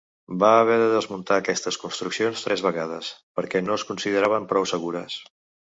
[0.43, 5.23] Va haver de desmuntar aquestes construccions tres vegades, perquè no es consideraven prou segures.